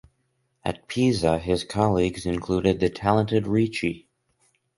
[0.65, 4.07] At Pisa, his colleagues included the talented Ricci.